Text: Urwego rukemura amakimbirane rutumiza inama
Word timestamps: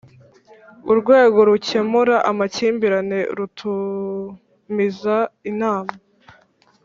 Urwego 0.91 1.39
rukemura 1.49 2.15
amakimbirane 2.29 3.19
rutumiza 3.37 5.17
inama 5.51 5.93